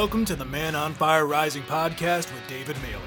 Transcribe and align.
Welcome 0.00 0.24
to 0.26 0.36
the 0.36 0.44
Man 0.44 0.76
on 0.76 0.94
Fire 0.94 1.26
Rising 1.26 1.64
podcast 1.64 2.32
with 2.32 2.46
David 2.46 2.76
Mehler. 2.76 3.00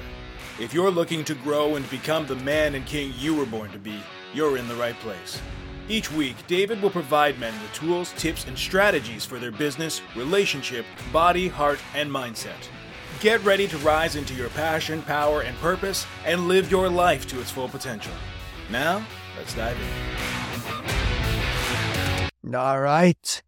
If 0.60 0.74
you're 0.74 0.90
looking 0.90 1.24
to 1.24 1.34
grow 1.34 1.76
and 1.76 1.88
become 1.88 2.26
the 2.26 2.36
man 2.36 2.74
and 2.74 2.84
king 2.84 3.14
you 3.16 3.34
were 3.34 3.46
born 3.46 3.72
to 3.72 3.78
be, 3.78 3.98
you're 4.34 4.58
in 4.58 4.68
the 4.68 4.74
right 4.74 4.94
place. 4.96 5.40
Each 5.88 6.12
week, 6.12 6.36
David 6.46 6.82
will 6.82 6.90
provide 6.90 7.38
men 7.38 7.54
with 7.62 7.72
tools, 7.72 8.12
tips, 8.18 8.46
and 8.46 8.58
strategies 8.58 9.24
for 9.24 9.38
their 9.38 9.50
business, 9.50 10.02
relationship, 10.14 10.84
body, 11.14 11.48
heart, 11.48 11.80
and 11.94 12.10
mindset. 12.10 12.68
Get 13.20 13.42
ready 13.42 13.66
to 13.68 13.78
rise 13.78 14.14
into 14.14 14.34
your 14.34 14.50
passion, 14.50 15.00
power, 15.00 15.40
and 15.40 15.56
purpose 15.60 16.06
and 16.26 16.46
live 16.46 16.70
your 16.70 16.90
life 16.90 17.26
to 17.28 17.40
its 17.40 17.50
full 17.50 17.70
potential. 17.70 18.12
Now, 18.70 19.02
let's 19.38 19.54
dive 19.54 19.78
in. 22.44 22.54
All 22.54 22.80
right. 22.82 23.42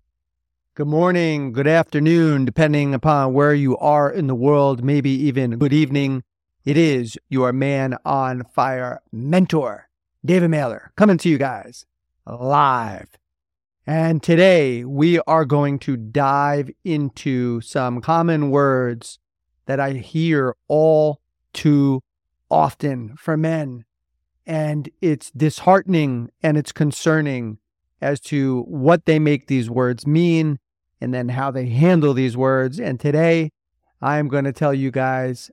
Good 0.76 0.88
morning, 0.88 1.52
good 1.52 1.68
afternoon, 1.68 2.44
depending 2.44 2.94
upon 2.94 3.32
where 3.32 3.54
you 3.54 3.76
are 3.78 4.10
in 4.10 4.26
the 4.26 4.34
world, 4.34 4.82
maybe 4.82 5.10
even 5.10 5.56
good 5.56 5.72
evening. 5.72 6.24
It 6.64 6.76
is 6.76 7.16
your 7.28 7.52
man 7.52 7.96
on 8.04 8.42
fire 8.52 9.00
mentor, 9.12 9.88
David 10.24 10.50
Mehler, 10.50 10.88
coming 10.96 11.16
to 11.18 11.28
you 11.28 11.38
guys 11.38 11.86
live. 12.26 13.06
And 13.86 14.20
today 14.20 14.84
we 14.84 15.20
are 15.28 15.44
going 15.44 15.78
to 15.78 15.96
dive 15.96 16.72
into 16.82 17.60
some 17.60 18.00
common 18.00 18.50
words 18.50 19.20
that 19.66 19.78
I 19.78 19.92
hear 19.92 20.56
all 20.66 21.20
too 21.52 22.02
often 22.50 23.14
for 23.16 23.36
men. 23.36 23.84
And 24.44 24.90
it's 25.00 25.30
disheartening 25.30 26.32
and 26.42 26.56
it's 26.56 26.72
concerning 26.72 27.58
as 28.00 28.18
to 28.22 28.62
what 28.62 29.04
they 29.04 29.20
make 29.20 29.46
these 29.46 29.70
words 29.70 30.04
mean 30.04 30.58
and 31.04 31.12
then 31.12 31.28
how 31.28 31.50
they 31.50 31.66
handle 31.66 32.14
these 32.14 32.34
words. 32.34 32.80
And 32.80 32.98
today 32.98 33.52
I 34.00 34.16
am 34.16 34.28
going 34.28 34.44
to 34.44 34.52
tell 34.52 34.72
you 34.72 34.90
guys 34.90 35.50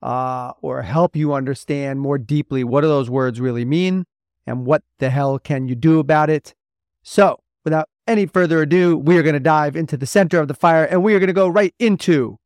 uh, 0.00 0.52
or 0.62 0.82
help 0.82 1.16
you 1.16 1.34
understand 1.34 1.98
more 1.98 2.16
deeply 2.16 2.62
what 2.62 2.82
do 2.82 2.86
those 2.86 3.10
words 3.10 3.40
really 3.40 3.64
mean 3.64 4.06
and 4.46 4.64
what 4.64 4.84
the 4.98 5.10
hell 5.10 5.40
can 5.40 5.66
you 5.66 5.74
do 5.74 5.98
about 5.98 6.30
it. 6.30 6.54
So, 7.02 7.40
without 7.64 7.88
any 8.06 8.26
further 8.26 8.62
ado, 8.62 8.96
we 8.96 9.18
are 9.18 9.22
going 9.24 9.34
to 9.34 9.40
dive 9.40 9.74
into 9.74 9.96
the 9.96 10.06
center 10.06 10.38
of 10.38 10.46
the 10.46 10.54
fire 10.54 10.84
and 10.84 11.02
we 11.02 11.14
are 11.14 11.18
going 11.18 11.26
to 11.26 11.32
go 11.32 11.48
right 11.48 11.74
into 11.80 12.38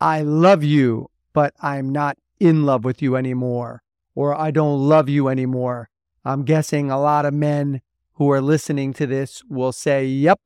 I 0.00 0.22
love 0.22 0.64
you, 0.64 1.10
but 1.34 1.52
I'm 1.60 1.90
not 1.90 2.16
in 2.40 2.64
love 2.64 2.84
with 2.84 3.02
you 3.02 3.16
anymore, 3.16 3.82
or 4.14 4.34
I 4.34 4.52
don't 4.52 4.88
love 4.88 5.08
you 5.08 5.28
anymore. 5.28 5.90
I'm 6.24 6.44
guessing 6.44 6.88
a 6.90 7.00
lot 7.00 7.26
of 7.26 7.34
men 7.34 7.82
who 8.14 8.30
are 8.30 8.40
listening 8.40 8.92
to 8.94 9.06
this 9.06 9.42
will 9.50 9.72
say, 9.72 10.06
Yep, 10.06 10.40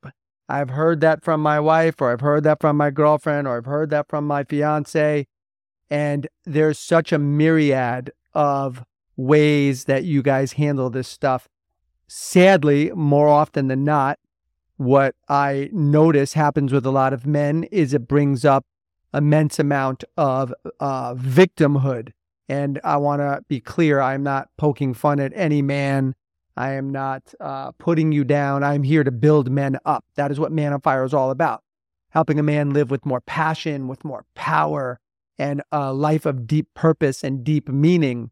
I've 0.52 0.68
heard 0.68 1.00
that 1.00 1.24
from 1.24 1.40
my 1.40 1.58
wife, 1.58 1.94
or 1.98 2.12
I've 2.12 2.20
heard 2.20 2.44
that 2.44 2.60
from 2.60 2.76
my 2.76 2.90
girlfriend, 2.90 3.48
or 3.48 3.56
I've 3.56 3.64
heard 3.64 3.88
that 3.88 4.06
from 4.06 4.26
my 4.26 4.44
fiance. 4.44 5.26
And 5.88 6.28
there's 6.44 6.78
such 6.78 7.10
a 7.10 7.18
myriad 7.18 8.12
of 8.34 8.84
ways 9.16 9.84
that 9.84 10.04
you 10.04 10.22
guys 10.22 10.52
handle 10.52 10.90
this 10.90 11.08
stuff. 11.08 11.48
Sadly, 12.06 12.90
more 12.94 13.28
often 13.28 13.68
than 13.68 13.82
not, 13.82 14.18
what 14.76 15.14
I 15.26 15.70
notice 15.72 16.34
happens 16.34 16.70
with 16.70 16.84
a 16.84 16.90
lot 16.90 17.14
of 17.14 17.24
men 17.26 17.64
is 17.72 17.94
it 17.94 18.06
brings 18.06 18.44
up 18.44 18.66
immense 19.14 19.58
amount 19.58 20.04
of 20.18 20.52
uh, 20.80 21.14
victimhood. 21.14 22.12
And 22.46 22.78
I 22.84 22.98
want 22.98 23.20
to 23.20 23.42
be 23.48 23.60
clear, 23.60 24.02
I'm 24.02 24.22
not 24.22 24.48
poking 24.58 24.92
fun 24.92 25.18
at 25.18 25.32
any 25.34 25.62
man 25.62 26.14
I 26.56 26.72
am 26.72 26.90
not 26.90 27.34
uh, 27.40 27.72
putting 27.72 28.12
you 28.12 28.24
down. 28.24 28.62
I'm 28.62 28.82
here 28.82 29.04
to 29.04 29.10
build 29.10 29.50
men 29.50 29.78
up. 29.84 30.04
That 30.16 30.30
is 30.30 30.38
what 30.38 30.52
Man 30.52 30.72
on 30.72 30.80
Fire 30.80 31.04
is 31.04 31.14
all 31.14 31.30
about. 31.30 31.62
Helping 32.10 32.38
a 32.38 32.42
man 32.42 32.70
live 32.70 32.90
with 32.90 33.06
more 33.06 33.22
passion, 33.22 33.88
with 33.88 34.04
more 34.04 34.26
power, 34.34 35.00
and 35.38 35.62
a 35.72 35.92
life 35.92 36.26
of 36.26 36.46
deep 36.46 36.68
purpose 36.74 37.24
and 37.24 37.42
deep 37.42 37.68
meaning. 37.68 38.30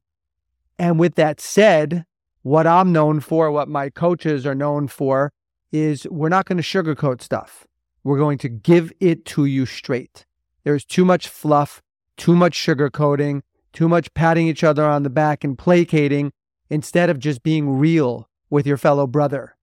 And 0.78 0.98
with 0.98 1.14
that 1.14 1.40
said, 1.40 2.04
what 2.42 2.66
I'm 2.66 2.92
known 2.92 3.20
for, 3.20 3.50
what 3.50 3.68
my 3.68 3.90
coaches 3.90 4.46
are 4.46 4.54
known 4.54 4.88
for, 4.88 5.32
is 5.72 6.06
we're 6.10 6.28
not 6.28 6.46
going 6.46 6.58
to 6.58 6.62
sugarcoat 6.62 7.22
stuff. 7.22 7.66
We're 8.04 8.18
going 8.18 8.38
to 8.38 8.48
give 8.48 8.92
it 9.00 9.24
to 9.26 9.44
you 9.44 9.66
straight. 9.66 10.26
There's 10.64 10.84
too 10.84 11.04
much 11.04 11.28
fluff, 11.28 11.82
too 12.16 12.34
much 12.34 12.54
sugarcoating, 12.54 13.42
too 13.72 13.88
much 13.88 14.12
patting 14.14 14.46
each 14.46 14.64
other 14.64 14.84
on 14.84 15.04
the 15.04 15.10
back 15.10 15.44
and 15.44 15.56
placating 15.56 16.32
instead 16.70 17.10
of 17.10 17.18
just 17.18 17.42
being 17.42 17.78
real 17.78 18.28
with 18.48 18.66
your 18.66 18.76
fellow 18.76 19.06
brother. 19.06 19.56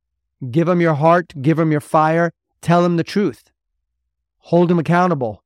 Give 0.52 0.68
him 0.68 0.82
your 0.82 0.94
heart, 0.94 1.34
give 1.42 1.58
him 1.58 1.72
your 1.72 1.82
fire, 1.82 2.32
tell 2.62 2.86
him 2.86 2.98
the 2.98 3.04
truth. 3.04 3.50
Hold 4.40 4.70
him 4.70 4.78
accountable. 4.78 5.44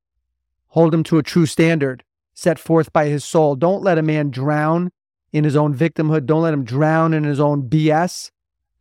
Hold 0.69 0.93
him 0.93 1.03
to 1.03 1.17
a 1.17 1.23
true 1.23 1.45
standard 1.45 2.03
set 2.33 2.57
forth 2.57 2.91
by 2.91 3.05
his 3.05 3.23
soul. 3.23 3.55
Don't 3.55 3.83
let 3.83 3.97
a 3.97 4.01
man 4.01 4.31
drown 4.31 4.91
in 5.31 5.43
his 5.43 5.55
own 5.55 5.75
victimhood. 5.75 6.25
Don't 6.25 6.41
let 6.41 6.53
him 6.53 6.63
drown 6.63 7.13
in 7.13 7.23
his 7.23 7.39
own 7.39 7.69
BS. 7.69 8.31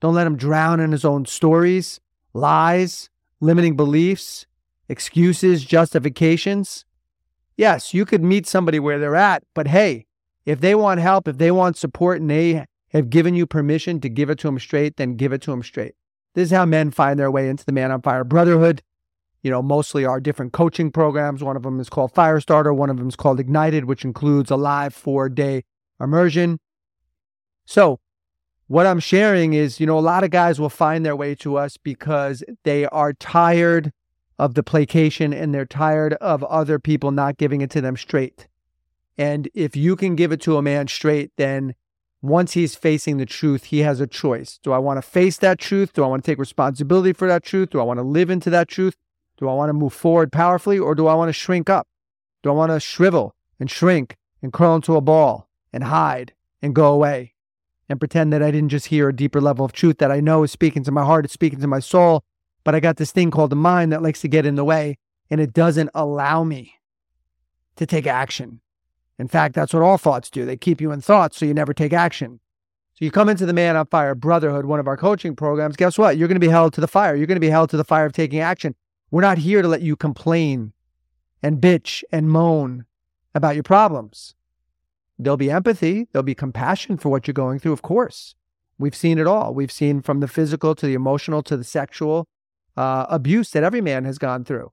Don't 0.00 0.14
let 0.14 0.26
him 0.26 0.36
drown 0.36 0.80
in 0.80 0.92
his 0.92 1.04
own 1.04 1.26
stories, 1.26 2.00
lies, 2.32 3.10
limiting 3.40 3.76
beliefs, 3.76 4.46
excuses, 4.88 5.64
justifications. 5.64 6.84
Yes, 7.56 7.92
you 7.92 8.06
could 8.06 8.22
meet 8.22 8.46
somebody 8.46 8.78
where 8.78 8.98
they're 8.98 9.16
at, 9.16 9.42
but 9.54 9.68
hey, 9.68 10.06
if 10.46 10.60
they 10.60 10.74
want 10.74 11.00
help, 11.00 11.28
if 11.28 11.36
they 11.36 11.50
want 11.50 11.76
support, 11.76 12.20
and 12.20 12.30
they 12.30 12.64
have 12.90 13.10
given 13.10 13.34
you 13.34 13.46
permission 13.46 14.00
to 14.00 14.08
give 14.08 14.30
it 14.30 14.38
to 14.40 14.48
them 14.48 14.58
straight, 14.58 14.96
then 14.96 15.16
give 15.16 15.32
it 15.32 15.42
to 15.42 15.50
them 15.50 15.62
straight. 15.62 15.94
This 16.34 16.46
is 16.46 16.56
how 16.56 16.64
men 16.64 16.90
find 16.90 17.18
their 17.18 17.30
way 17.30 17.48
into 17.48 17.64
the 17.64 17.72
Man 17.72 17.90
on 17.90 18.02
Fire 18.02 18.24
Brotherhood. 18.24 18.82
You 19.42 19.50
know, 19.50 19.62
mostly 19.62 20.04
our 20.04 20.20
different 20.20 20.52
coaching 20.52 20.90
programs. 20.90 21.42
One 21.42 21.56
of 21.56 21.62
them 21.62 21.80
is 21.80 21.88
called 21.88 22.12
Firestarter. 22.12 22.74
One 22.74 22.90
of 22.90 22.98
them 22.98 23.08
is 23.08 23.16
called 23.16 23.40
Ignited, 23.40 23.86
which 23.86 24.04
includes 24.04 24.50
a 24.50 24.56
live 24.56 24.94
four 24.94 25.28
day 25.28 25.64
immersion. 26.00 26.58
So, 27.64 28.00
what 28.66 28.86
I'm 28.86 29.00
sharing 29.00 29.54
is, 29.54 29.80
you 29.80 29.86
know, 29.86 29.98
a 29.98 30.00
lot 30.00 30.24
of 30.24 30.30
guys 30.30 30.60
will 30.60 30.68
find 30.68 31.04
their 31.04 31.16
way 31.16 31.34
to 31.36 31.56
us 31.56 31.76
because 31.76 32.44
they 32.64 32.86
are 32.86 33.12
tired 33.14 33.92
of 34.38 34.54
the 34.54 34.62
placation 34.62 35.32
and 35.32 35.54
they're 35.54 35.66
tired 35.66 36.14
of 36.14 36.44
other 36.44 36.78
people 36.78 37.10
not 37.10 37.36
giving 37.36 37.62
it 37.62 37.70
to 37.70 37.80
them 37.80 37.96
straight. 37.96 38.46
And 39.18 39.48
if 39.54 39.74
you 39.74 39.96
can 39.96 40.16
give 40.16 40.32
it 40.32 40.40
to 40.42 40.56
a 40.56 40.62
man 40.62 40.86
straight, 40.88 41.32
then 41.36 41.74
once 42.22 42.52
he's 42.52 42.74
facing 42.74 43.16
the 43.16 43.26
truth, 43.26 43.64
he 43.64 43.78
has 43.78 44.00
a 44.00 44.06
choice. 44.06 44.58
Do 44.62 44.72
I 44.72 44.78
want 44.78 44.98
to 44.98 45.02
face 45.02 45.38
that 45.38 45.58
truth? 45.58 45.92
Do 45.92 46.04
I 46.04 46.06
want 46.06 46.22
to 46.22 46.30
take 46.30 46.38
responsibility 46.38 47.12
for 47.12 47.26
that 47.28 47.42
truth? 47.42 47.70
Do 47.70 47.80
I 47.80 47.84
want 47.84 47.98
to 47.98 48.04
live 48.04 48.30
into 48.30 48.50
that 48.50 48.68
truth? 48.68 48.96
Do 49.38 49.48
I 49.48 49.54
want 49.54 49.70
to 49.70 49.74
move 49.74 49.94
forward 49.94 50.30
powerfully 50.30 50.78
or 50.78 50.94
do 50.94 51.06
I 51.06 51.14
want 51.14 51.30
to 51.30 51.32
shrink 51.32 51.70
up? 51.70 51.88
Do 52.42 52.50
I 52.50 52.52
want 52.52 52.72
to 52.72 52.80
shrivel 52.80 53.34
and 53.58 53.70
shrink 53.70 54.16
and 54.42 54.52
curl 54.52 54.76
into 54.76 54.96
a 54.96 55.00
ball 55.00 55.48
and 55.72 55.84
hide 55.84 56.34
and 56.60 56.74
go 56.74 56.92
away 56.92 57.34
and 57.88 57.98
pretend 57.98 58.32
that 58.32 58.42
I 58.42 58.50
didn't 58.50 58.68
just 58.68 58.86
hear 58.86 59.08
a 59.08 59.16
deeper 59.16 59.40
level 59.40 59.64
of 59.64 59.72
truth 59.72 59.98
that 59.98 60.10
I 60.10 60.20
know 60.20 60.42
is 60.42 60.52
speaking 60.52 60.84
to 60.84 60.92
my 60.92 61.04
heart, 61.04 61.24
it's 61.24 61.34
speaking 61.34 61.60
to 61.60 61.66
my 61.66 61.80
soul, 61.80 62.22
but 62.64 62.74
I 62.74 62.80
got 62.80 62.98
this 62.98 63.12
thing 63.12 63.30
called 63.30 63.50
the 63.50 63.56
mind 63.56 63.92
that 63.92 64.02
likes 64.02 64.20
to 64.20 64.28
get 64.28 64.44
in 64.44 64.56
the 64.56 64.64
way 64.64 64.98
and 65.30 65.40
it 65.40 65.54
doesn't 65.54 65.90
allow 65.94 66.44
me 66.44 66.74
to 67.76 67.86
take 67.86 68.06
action. 68.06 68.60
In 69.20 69.28
fact, 69.28 69.54
that's 69.54 69.74
what 69.74 69.82
all 69.82 69.98
thoughts 69.98 70.30
do. 70.30 70.46
They 70.46 70.56
keep 70.56 70.80
you 70.80 70.92
in 70.92 71.02
thoughts 71.02 71.36
so 71.36 71.44
you 71.44 71.52
never 71.52 71.74
take 71.74 71.92
action. 71.92 72.40
So 72.94 73.04
you 73.04 73.10
come 73.10 73.28
into 73.28 73.44
the 73.44 73.52
Man 73.52 73.76
on 73.76 73.84
Fire 73.84 74.14
Brotherhood, 74.14 74.64
one 74.64 74.80
of 74.80 74.88
our 74.88 74.96
coaching 74.96 75.36
programs. 75.36 75.76
Guess 75.76 75.98
what? 75.98 76.16
You're 76.16 76.26
going 76.26 76.40
to 76.40 76.46
be 76.46 76.48
held 76.48 76.72
to 76.72 76.80
the 76.80 76.88
fire. 76.88 77.14
You're 77.14 77.26
going 77.26 77.36
to 77.36 77.40
be 77.40 77.50
held 77.50 77.68
to 77.70 77.76
the 77.76 77.84
fire 77.84 78.06
of 78.06 78.14
taking 78.14 78.40
action. 78.40 78.74
We're 79.10 79.20
not 79.20 79.36
here 79.36 79.60
to 79.60 79.68
let 79.68 79.82
you 79.82 79.94
complain 79.94 80.72
and 81.42 81.60
bitch 81.60 82.02
and 82.10 82.30
moan 82.30 82.86
about 83.34 83.56
your 83.56 83.62
problems. 83.62 84.34
There'll 85.18 85.36
be 85.36 85.50
empathy, 85.50 86.08
there'll 86.12 86.22
be 86.22 86.34
compassion 86.34 86.96
for 86.96 87.10
what 87.10 87.26
you're 87.26 87.34
going 87.34 87.58
through, 87.58 87.72
of 87.72 87.82
course. 87.82 88.34
We've 88.78 88.96
seen 88.96 89.18
it 89.18 89.26
all. 89.26 89.52
We've 89.52 89.70
seen 89.70 90.00
from 90.00 90.20
the 90.20 90.28
physical 90.28 90.74
to 90.74 90.86
the 90.86 90.94
emotional 90.94 91.42
to 91.42 91.58
the 91.58 91.64
sexual 91.64 92.26
uh, 92.74 93.04
abuse 93.10 93.50
that 93.50 93.64
every 93.64 93.82
man 93.82 94.06
has 94.06 94.16
gone 94.16 94.44
through. 94.44 94.72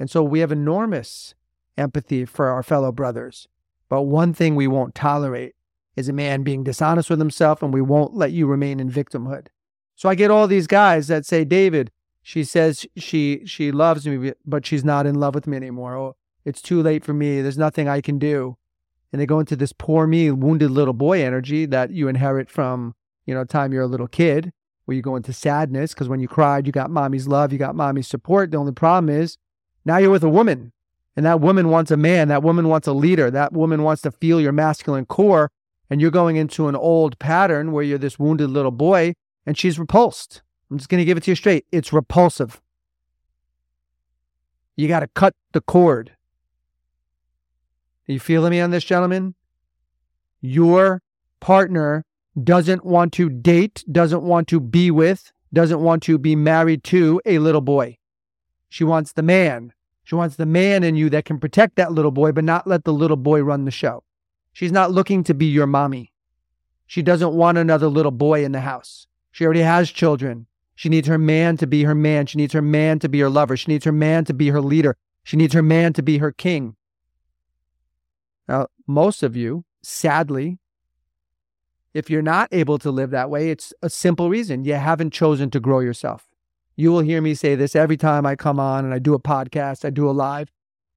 And 0.00 0.10
so 0.10 0.24
we 0.24 0.40
have 0.40 0.50
enormous 0.50 1.36
empathy 1.78 2.24
for 2.24 2.48
our 2.48 2.64
fellow 2.64 2.90
brothers. 2.90 3.46
But 3.90 4.02
one 4.02 4.32
thing 4.32 4.54
we 4.54 4.68
won't 4.68 4.94
tolerate 4.94 5.54
is 5.96 6.08
a 6.08 6.14
man 6.14 6.42
being 6.42 6.64
dishonest 6.64 7.10
with 7.10 7.18
himself, 7.18 7.62
and 7.62 7.74
we 7.74 7.82
won't 7.82 8.14
let 8.14 8.32
you 8.32 8.46
remain 8.46 8.80
in 8.80 8.90
victimhood. 8.90 9.48
So 9.96 10.08
I 10.08 10.14
get 10.14 10.30
all 10.30 10.46
these 10.46 10.66
guys 10.66 11.08
that 11.08 11.26
say, 11.26 11.44
David, 11.44 11.90
she 12.22 12.44
says 12.44 12.86
she 12.96 13.42
she 13.44 13.72
loves 13.72 14.06
me, 14.06 14.32
but 14.46 14.64
she's 14.64 14.84
not 14.84 15.06
in 15.06 15.16
love 15.16 15.34
with 15.34 15.46
me 15.46 15.56
anymore. 15.56 15.96
Oh, 15.96 16.16
it's 16.44 16.62
too 16.62 16.82
late 16.82 17.04
for 17.04 17.12
me. 17.12 17.42
There's 17.42 17.58
nothing 17.58 17.88
I 17.88 18.00
can 18.00 18.18
do. 18.18 18.56
And 19.12 19.20
they 19.20 19.26
go 19.26 19.40
into 19.40 19.56
this 19.56 19.72
poor 19.72 20.06
me, 20.06 20.30
wounded 20.30 20.70
little 20.70 20.94
boy 20.94 21.22
energy 21.22 21.66
that 21.66 21.90
you 21.90 22.06
inherit 22.06 22.48
from, 22.48 22.94
you 23.26 23.34
know, 23.34 23.44
time 23.44 23.72
you're 23.72 23.82
a 23.82 23.88
little 23.88 24.06
kid, 24.06 24.52
where 24.84 24.94
you 24.94 25.02
go 25.02 25.16
into 25.16 25.32
sadness 25.32 25.92
because 25.92 26.08
when 26.08 26.20
you 26.20 26.28
cried, 26.28 26.66
you 26.66 26.72
got 26.72 26.90
mommy's 26.90 27.26
love, 27.26 27.52
you 27.52 27.58
got 27.58 27.74
mommy's 27.74 28.06
support. 28.06 28.52
The 28.52 28.56
only 28.56 28.72
problem 28.72 29.08
is 29.08 29.36
now 29.84 29.96
you're 29.96 30.10
with 30.10 30.22
a 30.22 30.28
woman 30.28 30.72
and 31.16 31.26
that 31.26 31.40
woman 31.40 31.68
wants 31.68 31.90
a 31.90 31.96
man, 31.96 32.28
that 32.28 32.42
woman 32.42 32.68
wants 32.68 32.86
a 32.86 32.92
leader, 32.92 33.30
that 33.30 33.52
woman 33.52 33.82
wants 33.82 34.02
to 34.02 34.10
feel 34.10 34.40
your 34.40 34.52
masculine 34.52 35.06
core, 35.06 35.50
and 35.88 36.00
you're 36.00 36.10
going 36.10 36.36
into 36.36 36.68
an 36.68 36.76
old 36.76 37.18
pattern 37.18 37.72
where 37.72 37.82
you're 37.82 37.98
this 37.98 38.18
wounded 38.18 38.50
little 38.50 38.70
boy 38.70 39.14
and 39.44 39.58
she's 39.58 39.78
repulsed. 39.78 40.42
I'm 40.70 40.78
just 40.78 40.88
going 40.88 41.00
to 41.00 41.04
give 41.04 41.16
it 41.16 41.24
to 41.24 41.32
you 41.32 41.34
straight. 41.34 41.66
It's 41.72 41.92
repulsive. 41.92 42.60
You 44.76 44.86
got 44.86 45.00
to 45.00 45.08
cut 45.08 45.34
the 45.52 45.60
cord. 45.60 46.12
Are 48.08 48.12
you 48.12 48.20
feeling 48.20 48.50
me 48.50 48.60
on 48.60 48.70
this, 48.70 48.84
gentlemen? 48.84 49.34
Your 50.40 51.02
partner 51.40 52.04
doesn't 52.42 52.84
want 52.84 53.12
to 53.14 53.28
date, 53.28 53.84
doesn't 53.90 54.22
want 54.22 54.48
to 54.48 54.60
be 54.60 54.90
with, 54.90 55.32
doesn't 55.52 55.80
want 55.80 56.02
to 56.04 56.18
be 56.18 56.36
married 56.36 56.84
to 56.84 57.20
a 57.26 57.40
little 57.40 57.60
boy. 57.60 57.98
She 58.68 58.84
wants 58.84 59.12
the 59.12 59.22
man. 59.22 59.72
She 60.10 60.16
wants 60.16 60.34
the 60.34 60.44
man 60.44 60.82
in 60.82 60.96
you 60.96 61.08
that 61.10 61.24
can 61.24 61.38
protect 61.38 61.76
that 61.76 61.92
little 61.92 62.10
boy, 62.10 62.32
but 62.32 62.42
not 62.42 62.66
let 62.66 62.82
the 62.82 62.92
little 62.92 63.16
boy 63.16 63.42
run 63.44 63.64
the 63.64 63.70
show. 63.70 64.02
She's 64.52 64.72
not 64.72 64.90
looking 64.90 65.22
to 65.22 65.34
be 65.34 65.46
your 65.46 65.68
mommy. 65.68 66.10
She 66.88 67.00
doesn't 67.00 67.32
want 67.32 67.58
another 67.58 67.86
little 67.86 68.10
boy 68.10 68.44
in 68.44 68.50
the 68.50 68.62
house. 68.62 69.06
She 69.30 69.44
already 69.44 69.60
has 69.60 69.88
children. 69.88 70.48
She 70.74 70.88
needs 70.88 71.06
her 71.06 71.16
man 71.16 71.56
to 71.58 71.66
be 71.68 71.84
her 71.84 71.94
man. 71.94 72.26
She 72.26 72.38
needs 72.38 72.52
her 72.54 72.60
man 72.60 72.98
to 72.98 73.08
be 73.08 73.20
her 73.20 73.30
lover. 73.30 73.56
She 73.56 73.70
needs 73.70 73.84
her 73.84 73.92
man 73.92 74.24
to 74.24 74.34
be 74.34 74.48
her 74.48 74.60
leader. 74.60 74.96
She 75.22 75.36
needs 75.36 75.54
her 75.54 75.62
man 75.62 75.92
to 75.92 76.02
be 76.02 76.18
her 76.18 76.32
king. 76.32 76.74
Now, 78.48 78.66
most 78.88 79.22
of 79.22 79.36
you, 79.36 79.64
sadly, 79.80 80.58
if 81.94 82.10
you're 82.10 82.20
not 82.20 82.48
able 82.50 82.80
to 82.80 82.90
live 82.90 83.10
that 83.10 83.30
way, 83.30 83.52
it's 83.52 83.72
a 83.80 83.88
simple 83.88 84.28
reason 84.28 84.64
you 84.64 84.74
haven't 84.74 85.12
chosen 85.12 85.50
to 85.50 85.60
grow 85.60 85.78
yourself. 85.78 86.29
You 86.80 86.92
will 86.92 87.00
hear 87.00 87.20
me 87.20 87.34
say 87.34 87.56
this 87.56 87.76
every 87.76 87.98
time 87.98 88.24
I 88.24 88.36
come 88.36 88.58
on 88.58 88.86
and 88.86 88.94
I 88.94 88.98
do 88.98 89.12
a 89.12 89.20
podcast, 89.20 89.84
I 89.84 89.90
do 89.90 90.08
a 90.08 90.12
live. 90.12 90.50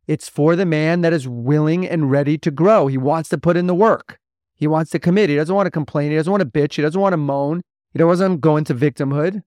It's 0.08 0.30
for 0.30 0.56
the 0.56 0.66
man 0.66 1.02
that 1.02 1.12
is 1.12 1.28
willing 1.28 1.86
and 1.86 2.10
ready 2.10 2.38
to 2.38 2.52
grow. 2.52 2.88
He 2.88 2.98
wants 2.98 3.28
to 3.30 3.38
put 3.38 3.58
in 3.58 3.68
the 3.68 3.76
work. 3.76 4.18
He 4.56 4.66
wants 4.66 4.92
to 4.92 5.00
commit. 5.00 5.30
He 5.30 5.36
doesn't 5.36 5.54
want 5.54 5.68
to 5.68 5.72
complain. 5.72 6.10
He 6.10 6.16
doesn't 6.16 6.32
want 6.32 6.40
to 6.40 6.50
bitch. 6.50 6.76
He 6.76 6.82
doesn't 6.82 7.02
want 7.02 7.12
to 7.12 7.18
moan. 7.18 7.64
He 7.92 8.00
doesn't 8.00 8.30
want 8.30 8.38
to 8.38 8.38
go 8.38 8.56
into 8.56 8.74
victimhood. 8.74 9.44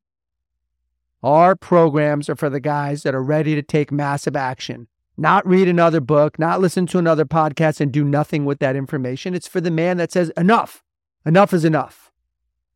Our 1.23 1.57
programs 1.57 2.29
are 2.29 2.37
for 2.37 2.51
the 2.51 2.61
guys 2.61 3.03
that 3.05 3.15
are 3.15 3.23
ready 3.23 3.55
to 3.55 3.63
take 3.63 3.91
massive 3.91 4.37
action, 4.37 4.89
not 5.17 5.47
read 5.47 5.69
another 5.69 6.03
book, 6.03 6.39
not 6.39 6.61
listen 6.61 6.87
to 6.89 6.99
another 6.99 7.25
podcast 7.25 7.81
and 7.81 7.91
do 7.91 8.05
nothing 8.05 8.45
with 8.45 8.59
that 8.59 8.77
information. 8.77 9.35
It's 9.35 9.49
for 9.49 9.63
the 9.63 9.71
man 9.71 9.97
that 9.97 10.13
says, 10.13 10.31
enough, 10.37 10.85
enough 11.25 11.55
is 11.55 11.65
enough. 11.65 12.13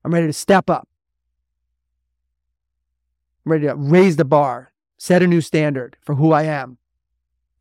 I'm 0.02 0.14
ready 0.14 0.28
to 0.28 0.32
step 0.32 0.70
up. 0.70 0.88
I'm 3.44 3.52
ready 3.52 3.66
to 3.66 3.74
raise 3.74 4.16
the 4.16 4.24
bar, 4.24 4.72
set 4.98 5.22
a 5.22 5.26
new 5.26 5.40
standard 5.40 5.96
for 6.02 6.14
who 6.14 6.32
I 6.32 6.42
am, 6.42 6.78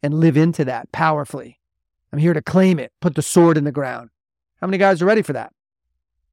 and 0.04 0.20
live 0.20 0.38
into 0.38 0.66
that 0.66 0.92
powerfully. 0.92 1.60
I'm 2.12 2.20
here 2.20 2.34
to 2.34 2.42
claim 2.42 2.80
it, 2.80 2.92
put 3.02 3.16
the 3.16 3.22
sword 3.22 3.58
in 3.58 3.64
the 3.64 3.72
ground. 3.72 4.10
How 4.60 4.68
many 4.68 4.78
guys 4.78 5.02
are 5.02 5.06
ready 5.06 5.22
for 5.22 5.34
that? 5.34 5.54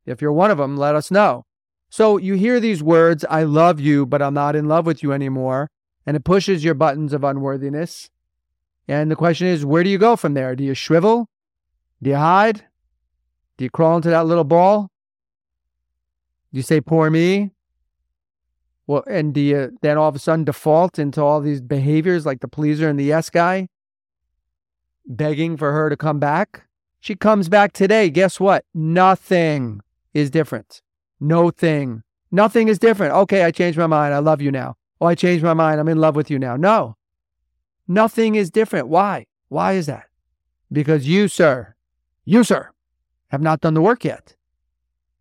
If 0.04 0.22
you're 0.22 0.32
one 0.32 0.50
of 0.50 0.58
them, 0.58 0.76
let 0.76 0.94
us 0.94 1.10
know. 1.10 1.44
So 1.90 2.16
you 2.16 2.34
hear 2.34 2.60
these 2.60 2.82
words, 2.82 3.24
I 3.28 3.44
love 3.44 3.78
you, 3.78 4.06
but 4.06 4.22
I'm 4.22 4.34
not 4.34 4.56
in 4.56 4.68
love 4.68 4.86
with 4.86 5.02
you 5.02 5.12
anymore. 5.12 5.70
And 6.04 6.16
it 6.16 6.24
pushes 6.24 6.64
your 6.64 6.74
buttons 6.74 7.12
of 7.12 7.24
unworthiness. 7.24 8.10
And 8.88 9.10
the 9.10 9.16
question 9.16 9.48
is, 9.48 9.64
where 9.64 9.82
do 9.82 9.90
you 9.90 9.98
go 9.98 10.16
from 10.16 10.34
there? 10.34 10.54
Do 10.54 10.64
you 10.64 10.74
shrivel? 10.74 11.28
Do 12.02 12.10
you 12.10 12.16
hide? 12.16 12.64
Do 13.56 13.64
you 13.64 13.70
crawl 13.70 13.96
into 13.96 14.10
that 14.10 14.26
little 14.26 14.44
ball? 14.44 14.90
Do 16.52 16.58
you 16.58 16.62
say, 16.62 16.80
poor 16.80 17.10
me? 17.10 17.52
Well, 18.86 19.02
and 19.08 19.34
do 19.34 19.40
you 19.40 19.76
then 19.82 19.98
all 19.98 20.08
of 20.08 20.14
a 20.14 20.18
sudden 20.18 20.44
default 20.44 20.98
into 20.98 21.20
all 21.20 21.40
these 21.40 21.60
behaviors 21.60 22.24
like 22.24 22.40
the 22.40 22.48
pleaser 22.48 22.88
and 22.88 22.98
the 22.98 23.04
yes 23.04 23.30
guy? 23.30 23.68
Begging 25.06 25.56
for 25.56 25.72
her 25.72 25.90
to 25.90 25.96
come 25.96 26.18
back? 26.20 26.64
She 27.00 27.14
comes 27.14 27.48
back 27.48 27.72
today. 27.72 28.10
Guess 28.10 28.40
what? 28.40 28.64
Nothing 28.74 29.80
is 30.14 30.30
different. 30.30 30.82
No 31.20 31.50
thing. 31.50 32.02
Nothing 32.30 32.68
is 32.68 32.78
different. 32.78 33.14
Okay, 33.14 33.44
I 33.44 33.50
changed 33.50 33.78
my 33.78 33.86
mind. 33.86 34.14
I 34.14 34.18
love 34.18 34.40
you 34.40 34.50
now. 34.50 34.76
Oh, 35.00 35.06
I 35.06 35.14
changed 35.14 35.44
my 35.44 35.54
mind. 35.54 35.78
I'm 35.78 35.88
in 35.88 35.98
love 35.98 36.16
with 36.16 36.30
you 36.30 36.38
now. 36.38 36.56
No. 36.56 36.96
Nothing 37.88 38.34
is 38.34 38.50
different. 38.50 38.88
Why? 38.88 39.26
Why 39.48 39.72
is 39.74 39.86
that? 39.86 40.06
Because 40.72 41.06
you, 41.06 41.28
sir, 41.28 41.74
you, 42.24 42.42
sir, 42.42 42.70
have 43.28 43.42
not 43.42 43.60
done 43.60 43.74
the 43.74 43.82
work 43.82 44.04
yet. 44.04 44.34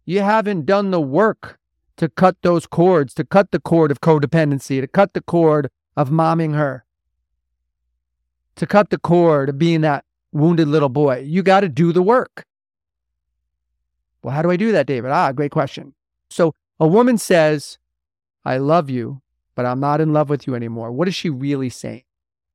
You 0.05 0.21
haven't 0.21 0.65
done 0.65 0.91
the 0.91 1.01
work 1.01 1.59
to 1.97 2.09
cut 2.09 2.37
those 2.41 2.67
cords, 2.67 3.13
to 3.13 3.23
cut 3.23 3.51
the 3.51 3.59
cord 3.59 3.91
of 3.91 4.01
codependency, 4.01 4.81
to 4.81 4.87
cut 4.87 5.13
the 5.13 5.21
cord 5.21 5.69
of 5.95 6.09
momming 6.09 6.55
her, 6.55 6.85
to 8.55 8.65
cut 8.65 8.89
the 8.89 8.97
cord 8.97 9.49
of 9.49 9.57
being 9.57 9.81
that 9.81 10.03
wounded 10.31 10.67
little 10.67 10.89
boy. 10.89 11.19
You 11.19 11.43
got 11.43 11.61
to 11.61 11.69
do 11.69 11.93
the 11.93 12.01
work. 12.01 12.45
Well, 14.21 14.33
how 14.33 14.41
do 14.41 14.51
I 14.51 14.57
do 14.57 14.71
that, 14.71 14.87
David? 14.87 15.11
Ah, 15.11 15.31
great 15.31 15.51
question. 15.51 15.93
So 16.29 16.53
a 16.79 16.87
woman 16.87 17.17
says, 17.17 17.77
I 18.43 18.57
love 18.57 18.89
you, 18.89 19.21
but 19.55 19.65
I'm 19.65 19.79
not 19.79 20.01
in 20.01 20.13
love 20.13 20.29
with 20.29 20.47
you 20.47 20.55
anymore. 20.55 20.91
What 20.91 21.07
is 21.07 21.15
she 21.15 21.29
really 21.29 21.69
saying? 21.69 22.03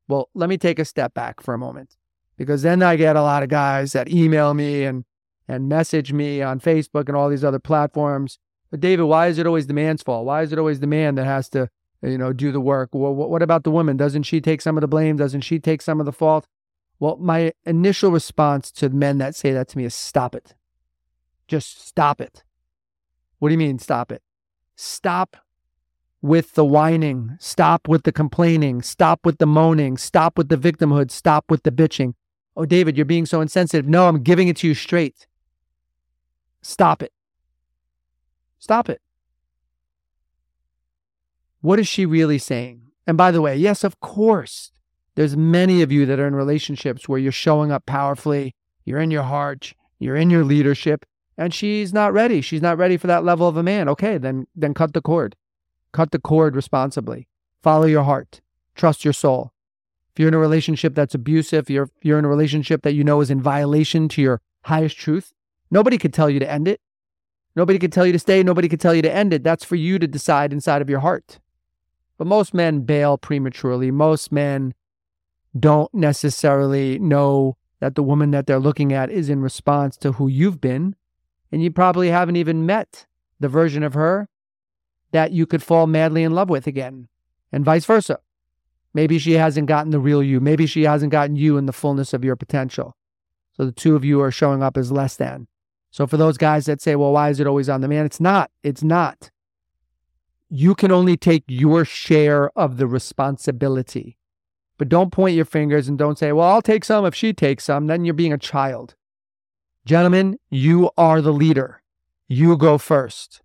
Well, 0.09 0.29
let 0.35 0.49
me 0.49 0.59
take 0.59 0.79
a 0.79 0.85
step 0.85 1.15
back 1.15 1.41
for 1.41 1.55
a 1.55 1.59
moment 1.59 1.97
because 2.37 2.63
then 2.63 2.83
I 2.83 2.97
get 2.97 3.17
a 3.17 3.23
lot 3.23 3.43
of 3.43 3.49
guys 3.49 3.93
that 3.93 4.11
email 4.11 4.53
me 4.55 4.85
and, 4.85 5.05
and 5.47 5.69
message 5.69 6.13
me 6.13 6.43
on 6.43 6.61
Facebook 6.61 7.07
and 7.07 7.17
all 7.17 7.29
these 7.29 7.45
other 7.45 7.61
platforms. 7.61 8.39
But 8.71 8.81
David, 8.81 9.05
why 9.05 9.27
is 9.27 9.39
it 9.39 9.47
always 9.47 9.67
the 9.67 9.75
man's 9.75 10.03
fault? 10.03 10.27
Why 10.27 10.43
is 10.43 10.53
it 10.53 10.59
always 10.59 10.81
the 10.81 10.87
man 10.87 11.17
that 11.17 11.25
has 11.25 11.49
to, 11.51 11.69
you 12.03 12.19
know, 12.19 12.33
do 12.33 12.53
the 12.53 12.61
work? 12.61 12.91
Well, 12.93 13.15
what 13.15 13.43
about 13.43 13.65
the 13.65 13.71
woman? 13.71 13.97
Doesn't 13.97 14.23
she 14.23 14.41
take 14.41 14.61
some 14.61 14.77
of 14.77 14.81
the 14.81 14.89
blame? 14.89 15.17
Doesn't 15.17 15.41
she 15.41 15.59
take 15.59 15.83
some 15.83 15.99
of 16.01 16.07
the 16.07 16.13
fault? 16.13 16.47
Well, 17.01 17.17
my 17.17 17.53
initial 17.65 18.11
response 18.11 18.71
to 18.73 18.91
men 18.91 19.19
that 19.19 19.35
say 19.35 19.53
that 19.53 19.69
to 19.69 19.79
me 19.79 19.85
is 19.85 19.95
stop 19.95 20.35
it. 20.35 20.55
Just 21.49 21.87
stop 21.87 22.21
it. 22.21 22.45
What 23.39 23.49
do 23.49 23.55
you 23.55 23.59
mean, 23.59 23.79
stop 23.79 24.13
it? 24.13 24.23
Stop 24.77 25.37
with 26.23 26.53
the 26.53 26.65
whining. 26.65 27.37
Stop 27.41 27.89
with 27.89 28.05
the 28.05 28.13
complaining. 28.13 28.83
Stop 28.83 29.25
with 29.25 29.39
the 29.39 29.47
moaning. 29.47 29.97
Stop 29.97 30.37
with 30.39 30.49
the 30.49 30.57
victimhood. 30.57 31.11
Stop 31.11 31.51
with 31.51 31.63
the 31.63 31.73
bitching. 31.73 32.15
Oh, 32.57 32.67
David, 32.67 32.97
you're 32.97 33.07
being 33.07 33.27
so 33.27 33.41
insensitive. 33.41 33.89
No, 33.89 34.07
I'm 34.07 34.23
giving 34.23 34.49
it 34.49 34.57
to 34.59 34.69
you 34.69 34.75
straight. 34.75 35.27
Stop 36.63 37.03
it. 37.03 37.13
Stop 38.61 38.89
it. 38.89 39.01
What 41.61 41.81
is 41.81 41.89
she 41.89 42.07
really 42.07 42.39
saying? 42.39 42.83
And 43.07 43.17
by 43.17 43.33
the 43.33 43.43
way, 43.43 43.57
yes, 43.57 43.83
of 43.83 43.99
course, 43.99 44.71
there's 45.17 45.37
many 45.37 45.83
of 45.83 45.91
you 45.91 46.07
that 46.07 46.21
are 46.21 46.27
in 46.29 46.35
relationships 46.37 47.09
where 47.09 47.19
you're 47.19 47.33
showing 47.33 47.73
up 47.73 47.85
powerfully. 47.85 48.55
You're 48.85 49.01
in 49.01 49.11
your 49.11 49.25
heart. 49.25 49.75
You're 49.99 50.17
in 50.17 50.31
your 50.31 50.45
leadership 50.45 51.05
and 51.41 51.55
she's 51.55 51.95
not 51.95 52.13
ready. 52.13 52.43
She's 52.43 52.61
not 52.61 52.77
ready 52.77 52.99
for 52.99 53.07
that 53.07 53.25
level 53.25 53.49
of 53.49 53.57
a 53.57 53.63
man. 53.63 53.89
Okay, 53.89 54.19
then 54.19 54.47
then 54.55 54.75
cut 54.75 54.93
the 54.93 55.01
cord. 55.01 55.37
Cut 55.91 56.11
the 56.11 56.19
cord 56.19 56.55
responsibly. 56.55 57.29
Follow 57.63 57.87
your 57.87 58.05
heart. 58.05 58.43
Trust 58.75 59.05
your 59.07 59.15
soul. 59.15 59.53
If 60.13 60.19
you're 60.21 60.29
in 60.29 60.35
a 60.35 60.39
relationship 60.39 60.95
that's 60.95 61.15
abusive, 61.15 61.71
you're 61.71 61.89
you're 62.03 62.19
in 62.19 62.27
a 62.27 62.29
relationship 62.29 62.83
that 62.83 62.93
you 62.93 63.05
know 63.05 63.23
is 63.23 63.31
in 63.31 63.41
violation 63.41 64.07
to 64.11 64.21
your 64.21 64.43
highest 64.65 64.99
truth, 64.99 65.33
nobody 65.71 65.97
could 65.97 66.13
tell 66.13 66.29
you 66.29 66.41
to 66.41 66.51
end 66.51 66.69
it. 66.69 66.83
Nobody 67.57 67.79
could 67.79 67.93
tell 67.93 68.07
you 68.07 68.13
to 68.13 68.19
stay, 68.19 68.43
nobody 68.43 68.69
could 68.69 68.81
tell 68.81 68.95
you 68.95 69.03
to 69.03 69.13
end 69.13 69.33
it. 69.33 69.43
That's 69.43 69.65
for 69.65 69.77
you 69.77 69.99
to 69.99 70.07
decide 70.07 70.53
inside 70.53 70.83
of 70.83 70.91
your 70.91 71.01
heart. 71.01 71.41
But 72.17 72.27
most 72.27 72.55
men 72.55 72.81
bail 72.83 73.19
prematurely. 73.19 73.91
Most 73.91 74.31
men 74.31 74.75
don't 75.59 75.93
necessarily 75.93 76.99
know 76.99 77.57
that 77.81 77.95
the 77.95 78.03
woman 78.03 78.31
that 78.31 78.47
they're 78.47 78.61
looking 78.61 78.93
at 78.93 79.11
is 79.11 79.29
in 79.29 79.41
response 79.41 79.97
to 79.97 80.13
who 80.13 80.29
you've 80.29 80.61
been 80.61 80.95
and 81.53 81.63
you 81.63 81.71
probably 81.71 82.11
haven't 82.11 82.37
even 82.37 82.67
met 82.67 83.07
the 83.39 83.49
version 83.49 83.83
of 83.83 83.95
her 83.95 84.29
that 85.13 85.33
you 85.33 85.47
could 85.47 85.63
fall 85.63 85.87
madly 85.87 86.23
in 86.23 86.33
love 86.33 86.49
with 86.49 86.67
again, 86.67 87.09
and 87.51 87.65
vice 87.65 87.85
versa. 87.85 88.21
Maybe 88.95 89.19
she 89.19 89.33
hasn't 89.33 89.67
gotten 89.67 89.91
the 89.91 89.99
real 89.99 90.23
you. 90.23 90.41
Maybe 90.41 90.67
she 90.67 90.83
hasn't 90.83 91.13
gotten 91.13 91.37
you 91.37 91.57
in 91.57 91.67
the 91.67 91.73
fullness 91.73 92.13
of 92.13 92.25
your 92.25 92.37
potential. 92.37 92.97
So 93.57 93.65
the 93.65 93.73
two 93.73 93.97
of 93.97 94.05
you 94.05 94.21
are 94.21 94.31
showing 94.31 94.63
up 94.63 94.77
as 94.77 94.93
less 94.93 95.17
than. 95.17 95.47
So 95.91 96.07
for 96.07 96.17
those 96.17 96.39
guys 96.39 96.67
that 96.67 96.81
say, 96.81 96.95
well, 96.97 97.13
why 97.13 97.31
is 97.31 97.41
it 97.41 97.47
always 97.47 97.69
on 97.69 97.81
the 97.81 97.89
man? 97.89 98.07
It's 98.07 98.21
not. 98.21 98.51
It's 98.63 98.83
not. 98.83 99.31
You 100.49 100.75
can 100.75 100.93
only 100.93 101.17
take 101.17 101.45
your 101.49 101.85
share 101.85 102.51
of 102.59 102.77
the 102.77 102.87
responsibility. 102.87 104.17
But 104.79 104.89
don't 104.89 105.13
point 105.13 105.37
your 105.37 105.45
fingers 105.45 105.89
and 105.89 105.99
don't 105.99 106.19
say, 106.19 106.33
well, 106.33 106.49
I'll 106.49 106.63
take 106.63 106.85
some 106.85 107.05
if 107.05 107.15
she 107.15 107.33
takes 107.33 107.65
some. 107.65 107.87
Then 107.87 108.05
you're 108.05 108.15
being 108.15 108.33
a 108.33 108.39
child. 108.39 108.95
Gentlemen, 109.85 110.39
you 110.49 110.91
are 110.97 111.21
the 111.21 111.33
leader. 111.33 111.83
You 112.29 112.57
go 112.57 112.79
first. 112.79 113.43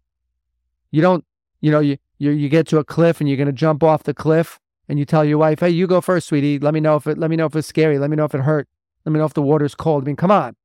You 0.92 1.02
don't, 1.02 1.26
you 1.62 1.72
know, 1.72 1.80
you, 1.80 1.98
you, 2.20 2.32
you 2.32 2.48
get 2.48 2.68
to 2.68 2.78
a 2.78 2.84
cliff 2.84 3.20
and 3.20 3.28
you're 3.28 3.38
going 3.38 3.48
to 3.48 3.54
jump 3.54 3.84
off 3.84 4.04
the 4.04 4.14
cliff 4.14 4.60
and 4.88 5.00
you 5.00 5.06
tell 5.06 5.26
your 5.26 5.40
wife, 5.40 5.60
hey, 5.60 5.70
you 5.72 5.88
go 5.88 6.02
first, 6.02 6.28
sweetie. 6.28 6.60
Let 6.60 6.74
me 6.74 6.80
know 6.80 6.96
if 6.96 7.08
it, 7.08 7.18
let 7.18 7.30
me 7.30 7.36
know 7.36 7.48
if 7.48 7.56
it's 7.56 7.68
scary. 7.68 7.98
Let 7.98 8.10
me 8.10 8.16
know 8.16 8.26
if 8.26 8.36
it 8.36 8.42
hurt. 8.42 8.68
Let 9.04 9.12
me 9.12 9.20
know 9.20 9.26
if 9.26 9.34
the 9.34 9.42
water's 9.42 9.76
cold. 9.76 10.04
I 10.04 10.06
mean, 10.06 10.16
come 10.16 10.32
on. 10.32 10.56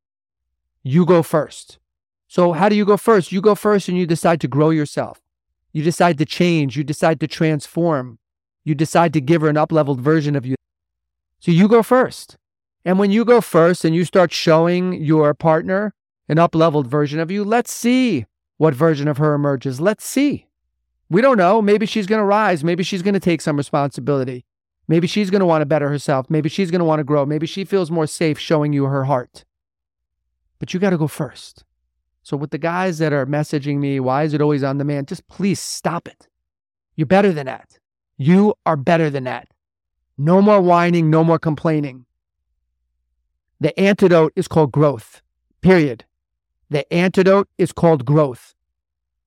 You 0.83 1.05
go 1.05 1.23
first. 1.23 1.79
So 2.29 2.53
how 2.53 2.69
do 2.69 2.77
you 2.77 2.85
go 2.85 2.97
first? 2.97 3.33
You 3.33 3.41
go 3.41 3.55
first 3.55 3.89
and 3.89 3.99
you 3.99 4.07
decide 4.07 4.41
to 4.41 4.49
grow 4.49 4.71
yourself. 4.71 5.21
You 5.73 5.83
decide 5.83 6.19
to 6.19 6.25
change. 6.25 6.77
You 6.77 6.85
decide 6.85 7.21
to 7.21 7.29
transform. 7.29 8.19
You 8.65 8.75
decide 8.75 9.13
to 9.15 9.21
give 9.21 9.43
her 9.43 9.49
an 9.49 9.57
up 9.57 9.73
leveled 9.73 10.01
version 10.01 10.37
of 10.37 10.47
you. 10.47 10.57
So 11.39 11.51
you 11.51 11.69
go 11.69 11.83
first. 11.83 12.37
And 12.85 12.99
when 12.99 13.11
you 13.11 13.25
go 13.25 13.41
first 13.41 13.85
and 13.85 13.95
you 13.95 14.05
start 14.05 14.33
showing 14.33 14.95
your 14.95 15.35
partner 15.35 15.95
an 16.29 16.39
up 16.39 16.55
leveled 16.55 16.87
version 16.87 17.21
of 17.21 17.31
you, 17.31 17.45
let's 17.45 17.73
see 17.73 18.27
what 18.57 18.75
version 18.75 19.09
of 19.09 19.19
her 19.19 19.35
emerges. 19.35 19.81
Let's 19.81 20.05
see. 20.05 20.47
We 21.09 21.21
don't 21.21 21.37
know. 21.37 21.61
Maybe 21.61 21.87
she's 21.87 22.07
going 22.07 22.21
to 22.21 22.25
rise. 22.25 22.63
Maybe 22.63 22.85
she's 22.85 23.03
going 23.03 23.15
to 23.15 23.21
take 23.21 23.41
some 23.41 23.57
responsibility. 23.57 24.45
Maybe 24.87 25.07
she's 25.07 25.31
going 25.31 25.41
to 25.41 25.47
want 25.47 25.63
to 25.63 25.67
better 25.67 25.89
herself. 25.89 26.31
Maybe 26.31 26.49
she's 26.49 26.71
going 26.71 26.79
to 26.79 26.85
want 26.85 27.01
to 27.01 27.05
grow. 27.05 27.27
Maybe 27.27 27.47
she 27.47 27.65
feels 27.65 27.91
more 27.91 28.07
safe 28.07 28.39
showing 28.39 28.73
you 28.73 28.85
her 28.85 29.05
heart. 29.05 29.45
But 30.61 30.73
you 30.73 30.79
got 30.79 30.91
to 30.91 30.99
go 30.99 31.09
first. 31.09 31.65
So, 32.23 32.37
with 32.37 32.51
the 32.51 32.59
guys 32.59 32.99
that 32.99 33.13
are 33.13 33.27
messaging 33.27 33.79
me, 33.79 33.99
why 33.99 34.23
is 34.23 34.35
it 34.35 34.43
always 34.43 34.63
on 34.63 34.79
demand? 34.79 35.09
Just 35.09 35.27
please 35.27 35.59
stop 35.59 36.07
it. 36.07 36.29
You're 36.95 37.07
better 37.07 37.33
than 37.33 37.47
that. 37.47 37.79
You 38.19 38.55
are 38.67 38.77
better 38.77 39.11
than 39.11 39.25
that. 39.25 39.49
No 40.19 40.43
more 40.43 40.61
whining, 40.61 41.09
no 41.09 41.25
more 41.25 41.39
complaining. 41.39 42.05
The 43.59 43.79
antidote 43.81 44.35
is 44.37 44.47
called 44.47 44.71
growth, 44.71 45.23
period. 45.63 46.05
The 46.69 46.91
antidote 46.93 47.49
is 47.57 47.73
called 47.73 48.05
growth. 48.05 48.55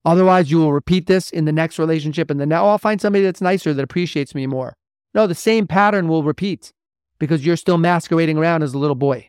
Otherwise, 0.04 0.50
you 0.50 0.58
will 0.58 0.72
repeat 0.72 1.06
this 1.06 1.30
in 1.30 1.46
the 1.46 1.52
next 1.52 1.78
relationship, 1.78 2.30
and 2.30 2.38
then 2.38 2.48
now 2.48 2.66
I'll 2.66 2.78
find 2.78 3.00
somebody 3.00 3.24
that's 3.24 3.40
nicer 3.40 3.74
that 3.74 3.82
appreciates 3.82 4.34
me 4.34 4.46
more. 4.46 4.76
No, 5.14 5.26
the 5.26 5.34
same 5.34 5.66
pattern 5.66 6.08
will 6.08 6.22
repeat 6.22 6.72
because 7.18 7.44
you're 7.44 7.56
still 7.56 7.78
masquerading 7.78 8.38
around 8.38 8.62
as 8.62 8.74
a 8.74 8.78
little 8.78 8.94
boy. 8.94 9.28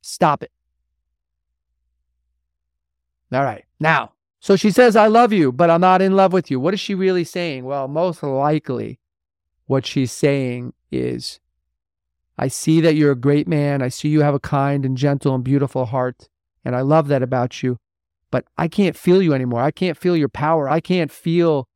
Stop 0.00 0.42
it. 0.42 0.50
All 3.32 3.44
right. 3.44 3.64
Now, 3.80 4.12
so 4.40 4.56
she 4.56 4.70
says, 4.70 4.96
I 4.96 5.06
love 5.06 5.32
you, 5.32 5.52
but 5.52 5.70
I'm 5.70 5.80
not 5.80 6.02
in 6.02 6.16
love 6.16 6.32
with 6.32 6.50
you. 6.50 6.58
What 6.58 6.74
is 6.74 6.80
she 6.80 6.94
really 6.94 7.24
saying? 7.24 7.64
Well, 7.64 7.88
most 7.88 8.22
likely, 8.22 8.98
what 9.66 9.86
she's 9.86 10.12
saying 10.12 10.74
is, 10.90 11.40
I 12.36 12.48
see 12.48 12.80
that 12.80 12.94
you're 12.94 13.12
a 13.12 13.16
great 13.16 13.46
man. 13.46 13.82
I 13.82 13.88
see 13.88 14.08
you 14.08 14.22
have 14.22 14.34
a 14.34 14.40
kind 14.40 14.84
and 14.84 14.96
gentle 14.96 15.34
and 15.34 15.44
beautiful 15.44 15.86
heart. 15.86 16.28
And 16.64 16.74
I 16.74 16.80
love 16.80 17.08
that 17.08 17.22
about 17.22 17.62
you. 17.62 17.78
But 18.30 18.46
I 18.56 18.68
can't 18.68 18.96
feel 18.96 19.22
you 19.22 19.32
anymore. 19.32 19.62
I 19.62 19.70
can't 19.70 19.96
feel 19.96 20.16
your 20.16 20.28
power. 20.28 20.68
I 20.68 20.80
can't 20.80 21.12
feel 21.12 21.68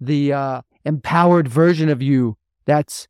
the 0.00 0.32
uh, 0.32 0.62
empowered 0.84 1.48
version 1.48 1.88
of 1.88 2.00
you 2.00 2.36
that's 2.64 3.08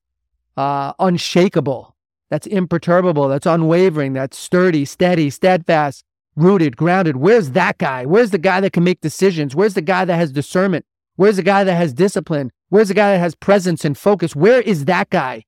uh, 0.57 0.93
unshakable, 0.99 1.95
that's 2.31 2.47
imperturbable, 2.47 3.29
that's 3.29 3.47
unwavering, 3.47 4.13
that's 4.15 4.39
sturdy, 4.39 4.85
steady, 4.85 5.31
steadfast, 5.31 6.05
rooted, 6.37 6.77
grounded. 6.77 7.17
Where's 7.17 7.51
that 7.53 7.79
guy? 7.79 8.05
Where's 8.05 8.31
the 8.31 8.39
guy 8.39 8.61
that 8.61 8.73
can 8.73 8.85
make 8.85 9.01
decisions? 9.01 9.55
Where's 9.55 9.75
the 9.75 9.83
guy 9.83 10.05
that 10.05 10.17
has 10.17 10.33
discernment? 10.33 10.85
Where's 11.17 11.37
the 11.37 11.43
guy 11.43 11.65
that 11.65 11.75
has 11.75 11.93
discipline? 11.93 12.51
Where's 12.71 12.89
the 12.89 12.95
guy 12.95 13.13
that 13.13 13.19
has 13.19 13.35
presence 13.35 13.85
and 13.85 13.97
focus? 13.97 14.35
Where 14.35 14.61
is 14.61 14.87
that 14.87 15.11
guy? 15.11 15.45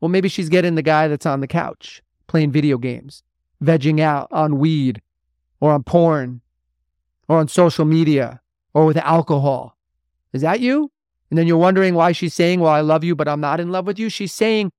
Well, 0.00 0.08
maybe 0.08 0.28
she's 0.28 0.48
getting 0.48 0.74
the 0.74 0.82
guy 0.82 1.08
that's 1.08 1.26
on 1.26 1.40
the 1.40 1.46
couch 1.46 2.02
playing 2.26 2.52
video 2.52 2.78
games, 2.78 3.22
vegging 3.62 4.00
out 4.00 4.28
on 4.30 4.58
weed 4.58 5.02
or 5.60 5.72
on 5.72 5.82
porn 5.82 6.40
or 7.28 7.38
on 7.38 7.48
social 7.48 7.84
media 7.84 8.40
or 8.74 8.86
with 8.86 8.96
alcohol. 8.96 9.76
Is 10.32 10.42
that 10.42 10.60
you? 10.60 10.90
And 11.30 11.38
then 11.38 11.46
you're 11.46 11.56
wondering 11.56 11.94
why 11.94 12.12
she's 12.12 12.34
saying, 12.34 12.60
Well, 12.60 12.72
I 12.72 12.80
love 12.80 13.04
you, 13.04 13.14
but 13.14 13.28
I'm 13.28 13.40
not 13.40 13.60
in 13.60 13.70
love 13.72 13.86
with 13.86 13.98
you. 13.98 14.08
She's 14.08 14.34
saying, 14.34 14.72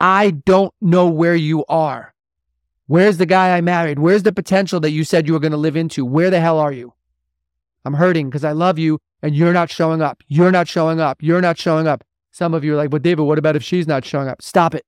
I 0.00 0.30
don't 0.30 0.72
know 0.80 1.08
where 1.08 1.36
you 1.36 1.64
are. 1.66 2.14
Where's 2.90 3.18
the 3.18 3.26
guy 3.26 3.56
I 3.56 3.60
married? 3.60 4.00
Where's 4.00 4.24
the 4.24 4.32
potential 4.32 4.80
that 4.80 4.90
you 4.90 5.04
said 5.04 5.28
you 5.28 5.32
were 5.32 5.38
going 5.38 5.52
to 5.52 5.56
live 5.56 5.76
into? 5.76 6.04
Where 6.04 6.28
the 6.28 6.40
hell 6.40 6.58
are 6.58 6.72
you? 6.72 6.92
I'm 7.84 7.94
hurting 7.94 8.28
because 8.28 8.42
I 8.42 8.50
love 8.50 8.80
you 8.80 8.98
and 9.22 9.32
you're 9.32 9.52
not 9.52 9.70
showing 9.70 10.02
up. 10.02 10.24
You're 10.26 10.50
not 10.50 10.66
showing 10.66 10.98
up. 10.98 11.22
You're 11.22 11.40
not 11.40 11.56
showing 11.56 11.86
up. 11.86 12.02
Some 12.32 12.52
of 12.52 12.64
you 12.64 12.72
are 12.72 12.76
like, 12.76 12.90
but 12.90 13.02
David, 13.02 13.22
what 13.22 13.38
about 13.38 13.54
if 13.54 13.62
she's 13.62 13.86
not 13.86 14.04
showing 14.04 14.26
up? 14.26 14.42
Stop 14.42 14.74
it. 14.74 14.84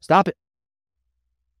Stop 0.00 0.26
it. 0.26 0.38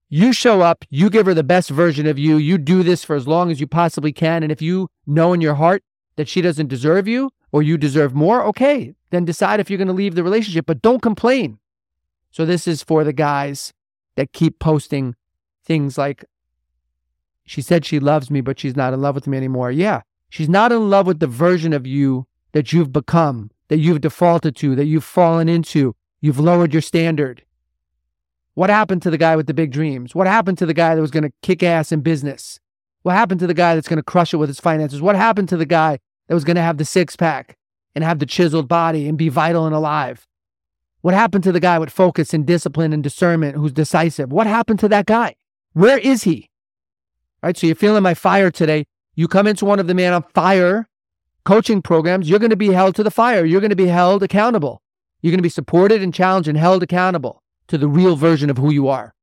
You 0.08 0.32
show 0.32 0.62
up, 0.62 0.86
you 0.88 1.10
give 1.10 1.26
her 1.26 1.34
the 1.34 1.44
best 1.44 1.68
version 1.68 2.06
of 2.06 2.18
you. 2.18 2.38
You 2.38 2.56
do 2.56 2.82
this 2.82 3.04
for 3.04 3.16
as 3.16 3.28
long 3.28 3.50
as 3.50 3.60
you 3.60 3.66
possibly 3.66 4.14
can. 4.14 4.42
And 4.42 4.50
if 4.50 4.62
you 4.62 4.88
know 5.06 5.34
in 5.34 5.42
your 5.42 5.56
heart 5.56 5.82
that 6.16 6.26
she 6.26 6.40
doesn't 6.40 6.68
deserve 6.68 7.06
you, 7.06 7.28
or 7.52 7.62
you 7.62 7.76
deserve 7.76 8.14
more, 8.14 8.42
okay, 8.44 8.94
then 9.10 9.26
decide 9.26 9.60
if 9.60 9.68
you're 9.68 9.76
going 9.76 9.88
to 9.88 9.92
leave 9.92 10.14
the 10.14 10.24
relationship, 10.24 10.64
but 10.64 10.80
don't 10.80 11.02
complain. 11.02 11.58
So 12.30 12.46
this 12.46 12.66
is 12.66 12.82
for 12.82 13.04
the 13.04 13.12
guys 13.12 13.74
that 14.16 14.32
keep 14.32 14.58
posting 14.58 15.14
things 15.64 15.98
like, 15.98 16.24
she 17.46 17.60
said 17.60 17.84
she 17.84 17.98
loves 17.98 18.30
me, 18.30 18.40
but 18.40 18.58
she's 18.58 18.76
not 18.76 18.92
in 18.92 19.00
love 19.00 19.14
with 19.14 19.26
me 19.26 19.36
anymore. 19.36 19.70
Yeah, 19.70 20.02
she's 20.30 20.48
not 20.48 20.72
in 20.72 20.88
love 20.88 21.06
with 21.06 21.20
the 21.20 21.26
version 21.26 21.72
of 21.72 21.86
you 21.86 22.26
that 22.52 22.72
you've 22.72 22.92
become, 22.92 23.50
that 23.68 23.78
you've 23.78 24.00
defaulted 24.00 24.56
to, 24.56 24.74
that 24.76 24.86
you've 24.86 25.04
fallen 25.04 25.48
into. 25.48 25.94
You've 26.20 26.40
lowered 26.40 26.72
your 26.72 26.82
standard. 26.82 27.42
What 28.54 28.70
happened 28.70 29.02
to 29.02 29.10
the 29.10 29.18
guy 29.18 29.36
with 29.36 29.46
the 29.46 29.54
big 29.54 29.72
dreams? 29.72 30.14
What 30.14 30.26
happened 30.26 30.58
to 30.58 30.66
the 30.66 30.72
guy 30.72 30.94
that 30.94 31.00
was 31.00 31.10
going 31.10 31.24
to 31.24 31.32
kick 31.42 31.62
ass 31.62 31.92
in 31.92 32.00
business? 32.00 32.60
What 33.02 33.14
happened 33.14 33.40
to 33.40 33.46
the 33.46 33.52
guy 33.52 33.74
that's 33.74 33.88
going 33.88 33.98
to 33.98 34.02
crush 34.02 34.32
it 34.32 34.38
with 34.38 34.48
his 34.48 34.60
finances? 34.60 35.02
What 35.02 35.16
happened 35.16 35.48
to 35.50 35.56
the 35.56 35.66
guy 35.66 35.98
that 36.28 36.34
was 36.34 36.44
going 36.44 36.56
to 36.56 36.62
have 36.62 36.78
the 36.78 36.84
six 36.84 37.16
pack 37.16 37.58
and 37.94 38.02
have 38.02 38.20
the 38.20 38.26
chiseled 38.26 38.68
body 38.68 39.06
and 39.08 39.18
be 39.18 39.28
vital 39.28 39.66
and 39.66 39.74
alive? 39.74 40.26
What 41.04 41.12
happened 41.12 41.44
to 41.44 41.52
the 41.52 41.60
guy 41.60 41.78
with 41.78 41.90
focus 41.90 42.32
and 42.32 42.46
discipline 42.46 42.94
and 42.94 43.02
discernment 43.02 43.56
who's 43.56 43.74
decisive? 43.74 44.32
What 44.32 44.46
happened 44.46 44.78
to 44.78 44.88
that 44.88 45.04
guy? 45.04 45.34
Where 45.74 45.98
is 45.98 46.22
he? 46.22 46.48
All 47.42 47.48
right, 47.48 47.56
so 47.58 47.66
you're 47.66 47.76
feeling 47.76 48.02
my 48.02 48.14
fire 48.14 48.50
today. 48.50 48.86
You 49.14 49.28
come 49.28 49.46
into 49.46 49.66
one 49.66 49.78
of 49.78 49.86
the 49.86 49.92
Man 49.92 50.14
on 50.14 50.22
Fire 50.32 50.88
coaching 51.44 51.82
programs, 51.82 52.30
you're 52.30 52.38
going 52.38 52.48
to 52.48 52.56
be 52.56 52.72
held 52.72 52.94
to 52.94 53.02
the 53.02 53.10
fire. 53.10 53.44
You're 53.44 53.60
going 53.60 53.68
to 53.68 53.76
be 53.76 53.88
held 53.88 54.22
accountable. 54.22 54.80
You're 55.20 55.32
going 55.32 55.40
to 55.40 55.42
be 55.42 55.50
supported 55.50 56.00
and 56.00 56.14
challenged 56.14 56.48
and 56.48 56.56
held 56.56 56.82
accountable 56.82 57.42
to 57.66 57.76
the 57.76 57.86
real 57.86 58.16
version 58.16 58.48
of 58.48 58.56
who 58.56 58.72
you 58.72 58.88
are. 58.88 59.14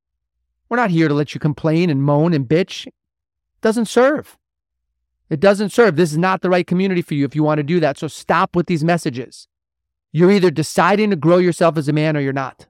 We're 0.70 0.78
not 0.78 0.92
here 0.92 1.08
to 1.08 1.16
let 1.16 1.34
you 1.34 1.40
complain 1.40 1.90
and 1.90 2.04
moan 2.04 2.36
and 2.36 2.48
bitch. 2.48 2.86
It 2.86 2.94
doesn't 3.62 3.88
serve. 3.88 4.38
It 5.32 5.40
doesn't 5.40 5.70
serve. 5.70 5.96
This 5.96 6.12
is 6.12 6.20
not 6.20 6.44
the 6.44 6.50
right 6.52 6.68
community 6.68 7.02
for 7.02 7.16
you 7.16 7.26
if 7.26 7.36
you 7.36 7.42
want 7.42 7.58
to 7.58 7.64
do 7.64 7.80
that. 7.80 7.98
So 7.98 8.08
stop 8.08 8.56
with 8.56 8.68
these 8.68 8.84
messages. 8.84 9.48
You're 10.12 10.32
either 10.32 10.52
deciding 10.52 11.10
to 11.12 11.16
grow 11.16 11.38
yourself 11.38 11.78
as 11.78 11.88
a 11.88 11.94
man 11.94 12.18
or 12.18 12.20
you're 12.20 12.34
not. 12.34 12.68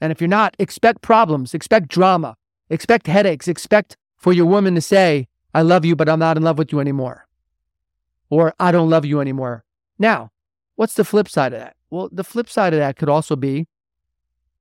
And 0.00 0.10
if 0.10 0.20
you're 0.20 0.28
not, 0.28 0.56
expect 0.58 1.02
problems, 1.02 1.54
expect 1.54 1.88
drama, 1.88 2.36
expect 2.68 3.06
headaches, 3.06 3.48
expect 3.48 3.96
for 4.16 4.32
your 4.32 4.46
woman 4.46 4.74
to 4.74 4.80
say, 4.80 5.28
I 5.54 5.62
love 5.62 5.84
you, 5.84 5.94
but 5.96 6.08
I'm 6.08 6.18
not 6.18 6.36
in 6.36 6.42
love 6.42 6.58
with 6.58 6.72
you 6.72 6.80
anymore. 6.80 7.26
Or 8.28 8.54
I 8.58 8.72
don't 8.72 8.90
love 8.90 9.04
you 9.04 9.20
anymore. 9.20 9.64
Now, 9.98 10.30
what's 10.76 10.94
the 10.94 11.04
flip 11.04 11.28
side 11.28 11.52
of 11.52 11.60
that? 11.60 11.76
Well, 11.90 12.08
the 12.12 12.24
flip 12.24 12.48
side 12.48 12.72
of 12.72 12.78
that 12.78 12.96
could 12.96 13.08
also 13.08 13.36
be 13.36 13.66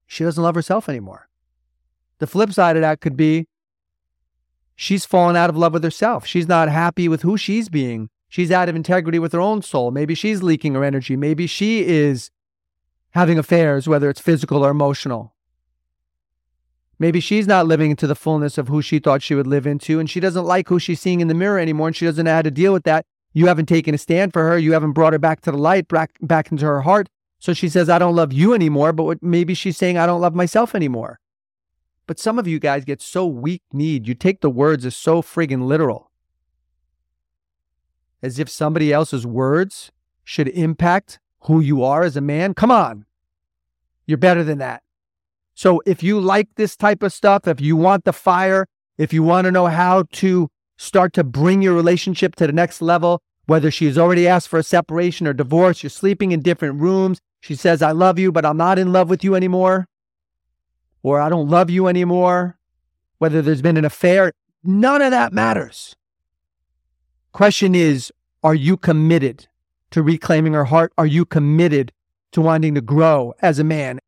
she 0.08 0.24
doesn't 0.24 0.44
love 0.44 0.56
herself 0.56 0.90
anymore. 0.90 1.30
The 2.18 2.28
flip 2.28 2.52
side 2.52 2.76
of 2.76 2.82
that 2.82 3.00
could 3.00 3.16
be 3.16 3.48
she's 4.76 5.06
fallen 5.06 5.36
out 5.36 5.50
of 5.50 5.58
love 5.58 5.74
with 5.74 5.84
herself. 5.84 6.26
She's 6.26 6.48
not 6.48 6.68
happy 6.68 7.08
with 7.08 7.22
who 7.22 7.38
she's 7.38 7.70
being. 7.70 8.10
She's 8.30 8.52
out 8.52 8.70
of 8.70 8.76
integrity 8.76 9.20
with 9.20 9.34
her 9.34 9.42
own 9.42 9.64
soul. 9.64 9.92
Maybe 9.92 10.14
she's 10.14 10.44
leaking 10.44 10.76
her 10.76 10.84
energy. 10.84 11.16
Maybe 11.16 11.48
she 11.48 11.86
is 11.86 12.30
having 13.12 13.40
affairs, 13.40 13.88
whether 13.88 14.10
it's 14.10 14.22
physical 14.22 14.64
or 14.64 14.70
emotional. 14.70 15.34
Maybe 17.00 17.20
she's 17.20 17.48
not 17.48 17.66
living 17.66 17.92
into 17.92 18.06
the 18.06 18.16
fullness 18.16 18.58
of 18.58 18.68
who 18.68 18.82
she 18.82 19.00
thought 19.00 19.24
she 19.24 19.34
would 19.34 19.48
live 19.48 19.66
into, 19.66 20.00
and 20.00 20.10
she 20.10 20.20
doesn't 20.20 20.46
like 20.46 20.68
who 20.68 20.80
she's 20.80 21.00
seeing 21.00 21.22
in 21.22 21.28
the 21.28 21.34
mirror 21.34 21.58
anymore, 21.58 21.88
and 21.88 21.96
she 21.96 22.06
doesn't 22.06 22.26
know 22.26 22.34
how 22.34 22.42
to 22.42 22.52
deal 22.52 22.72
with 22.72 22.84
that. 22.84 23.06
You 23.34 23.48
haven't 23.48 23.68
taken 23.68 23.96
a 23.96 23.98
stand 23.98 24.34
for 24.34 24.44
her. 24.48 24.58
You 24.58 24.74
haven't 24.74 24.92
brought 24.92 25.14
her 25.14 25.20
back 25.20 25.42
to 25.42 25.52
the 25.52 25.58
light, 25.58 25.88
back, 25.88 26.12
back 26.22 26.52
into 26.52 26.66
her 26.66 26.82
heart. 26.82 27.08
So 27.40 27.54
she 27.54 27.70
says, 27.70 27.90
I 27.90 28.00
don't 28.00 28.16
love 28.16 28.34
you 28.34 28.54
anymore, 28.54 28.92
but 28.92 29.04
what, 29.04 29.24
maybe 29.24 29.54
she's 29.54 29.78
saying, 29.78 29.98
I 29.98 30.06
don't 30.06 30.22
love 30.22 30.36
myself 30.36 30.76
anymore. 30.76 31.20
But 32.06 32.20
some 32.20 32.38
of 32.38 32.48
you 32.48 32.60
guys 32.60 32.86
get 32.86 33.02
so 33.02 33.26
weak 33.26 33.62
kneed. 33.72 34.08
You 34.08 34.14
take 34.14 34.42
the 34.42 34.50
words 34.50 34.86
as 34.86 34.96
so 34.96 35.22
friggin' 35.22 35.66
literal. 35.68 36.09
As 38.22 38.40
if 38.40 38.50
somebody 38.50 38.92
else's 38.92 39.26
words 39.26 39.92
should 40.24 40.48
impact 40.50 41.20
who 41.42 41.60
you 41.60 41.84
are 41.84 42.04
as 42.04 42.18
a 42.18 42.22
man. 42.22 42.54
Come 42.54 42.72
on. 42.72 43.06
You're 44.06 44.18
better 44.18 44.44
than 44.44 44.58
that. 44.58 44.84
So 45.54 45.82
if 45.86 46.04
you 46.04 46.20
like 46.20 46.50
this 46.56 46.76
type 46.76 47.04
of 47.04 47.14
stuff, 47.14 47.48
if 47.48 47.62
you 47.62 47.76
want 47.76 48.06
the 48.06 48.14
fire, 48.14 48.68
if 48.98 49.14
you 49.14 49.24
want 49.24 49.46
to 49.46 49.52
know 49.52 49.68
how 49.68 50.04
to 50.14 50.50
start 50.78 51.14
to 51.14 51.24
bring 51.24 51.62
your 51.62 51.74
relationship 51.74 52.36
to 52.36 52.48
the 52.48 52.54
next 52.54 52.82
level, 52.82 53.22
whether 53.46 53.72
she's 53.72 53.98
already 53.98 54.28
asked 54.28 54.48
for 54.48 54.60
a 54.60 54.64
separation 54.64 55.28
or 55.28 55.34
divorce, 55.34 55.84
you're 55.84 55.90
sleeping 55.90 56.32
in 56.32 56.42
different 56.42 56.80
rooms, 56.80 57.20
she 57.42 57.56
says, 57.56 57.82
I 57.82 57.92
love 57.92 58.20
you, 58.20 58.32
but 58.32 58.46
I'm 58.46 58.58
not 58.58 58.80
in 58.80 58.92
love 58.92 59.10
with 59.10 59.24
you 59.24 59.36
anymore 59.36 59.88
or 61.04 61.20
I 61.20 61.30
don't 61.30 61.50
love 61.50 61.70
you 61.70 61.88
anymore, 61.88 62.58
whether 63.18 63.42
there's 63.42 63.62
been 63.62 63.78
an 63.78 63.86
affair, 63.86 64.34
none 64.64 65.02
of 65.02 65.12
that 65.12 65.34
matters. 65.34 65.96
Question 67.32 67.76
is, 67.76 68.12
are 68.44 68.56
you 68.56 68.78
committed 68.78 69.48
to 69.92 70.02
reclaiming 70.02 70.54
her 70.54 70.66
heart? 70.66 70.94
Are 70.98 71.06
you 71.06 71.26
committed 71.26 71.92
to 72.32 72.42
wanting 72.42 72.76
to 72.76 72.82
grow 72.82 73.34
as 73.42 73.60
a 73.60 73.64
man? 73.64 74.00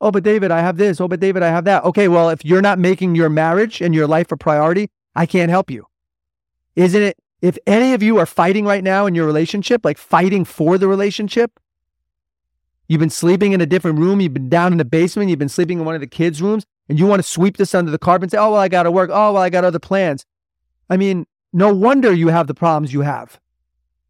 Oh, 0.00 0.10
but 0.10 0.24
David, 0.24 0.50
I 0.50 0.60
have 0.60 0.76
this. 0.76 1.00
Oh, 1.00 1.08
but 1.08 1.20
David, 1.20 1.42
I 1.42 1.48
have 1.48 1.64
that. 1.64 1.84
Okay, 1.84 2.08
well, 2.08 2.28
if 2.28 2.44
you're 2.44 2.62
not 2.62 2.78
making 2.78 3.14
your 3.14 3.28
marriage 3.28 3.80
and 3.80 3.94
your 3.94 4.06
life 4.06 4.30
a 4.30 4.36
priority, 4.36 4.90
I 5.14 5.26
can't 5.26 5.50
help 5.50 5.70
you. 5.70 5.86
Isn't 6.74 7.02
it? 7.02 7.16
If 7.40 7.58
any 7.66 7.92
of 7.94 8.02
you 8.02 8.18
are 8.18 8.26
fighting 8.26 8.64
right 8.64 8.84
now 8.84 9.06
in 9.06 9.14
your 9.14 9.26
relationship, 9.26 9.84
like 9.84 9.98
fighting 9.98 10.44
for 10.44 10.78
the 10.78 10.88
relationship, 10.88 11.58
You've 12.88 13.00
been 13.00 13.10
sleeping 13.10 13.52
in 13.52 13.60
a 13.60 13.66
different 13.66 13.98
room. 13.98 14.20
You've 14.20 14.34
been 14.34 14.48
down 14.48 14.72
in 14.72 14.78
the 14.78 14.84
basement. 14.84 15.28
You've 15.30 15.38
been 15.38 15.48
sleeping 15.48 15.80
in 15.80 15.84
one 15.84 15.94
of 15.94 16.00
the 16.00 16.06
kids' 16.06 16.40
rooms, 16.40 16.64
and 16.88 16.98
you 16.98 17.06
want 17.06 17.20
to 17.20 17.28
sweep 17.28 17.56
this 17.56 17.74
under 17.74 17.90
the 17.90 17.98
carpet 17.98 18.24
and 18.24 18.30
say, 18.30 18.38
oh, 18.38 18.52
well, 18.52 18.60
I 18.60 18.68
got 18.68 18.84
to 18.84 18.90
work. 18.90 19.10
Oh, 19.12 19.32
well, 19.32 19.42
I 19.42 19.50
got 19.50 19.64
other 19.64 19.78
plans. 19.78 20.24
I 20.88 20.96
mean, 20.96 21.26
no 21.52 21.72
wonder 21.72 22.12
you 22.12 22.28
have 22.28 22.46
the 22.46 22.54
problems 22.54 22.92
you 22.92 23.02
have. 23.02 23.40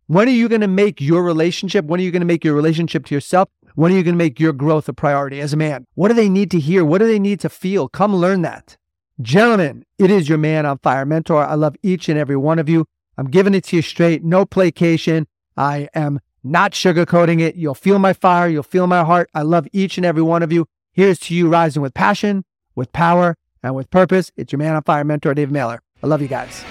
When 0.07 0.29
are 0.29 0.33
you 0.33 0.49
going 0.49 0.61
to 0.61 0.69
make 0.69 1.01
your 1.01 1.23
relationship? 1.23 1.85
When 1.85 2.01
are 2.01 2.03
you 2.03 2.11
going 2.11 2.21
to 2.21 2.27
make 2.27 2.45
your 2.45 2.55
relationship 2.55 3.07
to 3.07 3.15
yourself? 3.15 3.49
When 3.75 3.93
are 3.93 3.97
you 3.97 4.03
going 4.03 4.15
to 4.15 4.25
make 4.25 4.39
your 4.39 4.53
growth 4.53 4.89
a 4.89 4.93
priority 4.93 5.41
as 5.41 5.53
a 5.53 5.57
man? 5.57 5.85
What 5.95 6.09
do 6.09 6.15
they 6.15 6.29
need 6.29 6.51
to 6.53 6.61
hear? 6.61 6.85
What 6.85 6.99
do 6.99 7.07
they 7.07 7.19
need 7.19 7.41
to 7.41 7.49
feel? 7.49 7.89
Come 7.89 8.15
learn 8.15 8.43
that. 8.43 8.77
Gentlemen, 9.21 9.85
it 9.99 10.11
is 10.11 10.29
your 10.29 10.39
man 10.39 10.65
on 10.65 10.79
fire 10.79 11.05
mentor. 11.05 11.45
I 11.45 11.55
love 11.55 11.75
each 11.83 12.09
and 12.09 12.19
every 12.19 12.37
one 12.37 12.59
of 12.59 12.69
you. 12.69 12.87
I'm 13.19 13.31
giving 13.31 13.55
it 13.55 13.65
to 13.65 13.77
you 13.77 13.83
straight, 13.83 14.23
no 14.23 14.45
placation. 14.45 15.27
I 15.57 15.89
am 15.95 16.21
not 16.45 16.73
sugarcoating 16.73 17.41
it. 17.41 17.57
You'll 17.57 17.75
feel 17.75 17.99
my 17.99 18.13
fire. 18.13 18.49
You'll 18.49 18.63
feel 18.63 18.87
my 18.87 19.05
heart. 19.05 19.29
I 19.35 19.43
love 19.43 19.67
each 19.73 19.97
and 19.97 20.07
every 20.07 20.23
one 20.23 20.43
of 20.43 20.53
you. 20.53 20.67
Here's 20.93 21.19
to 21.21 21.35
you 21.35 21.49
rising 21.49 21.83
with 21.83 21.95
passion, 21.95 22.45
with 22.75 22.93
power, 22.93 23.37
and 23.63 23.75
with 23.75 23.91
purpose. 23.91 24.31
It's 24.37 24.53
your 24.53 24.59
man 24.59 24.77
on 24.77 24.83
fire 24.83 25.05
mentor, 25.05 25.35
Dave 25.35 25.49
Mehler. 25.49 25.79
I 26.03 26.07
love 26.07 26.23
you 26.23 26.29
guys. 26.29 26.65